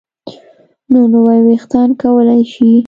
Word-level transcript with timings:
نو 0.91 0.99
نوي 1.13 1.39
ویښتان 1.45 1.89
کولی 2.01 2.41
شي 2.53 2.71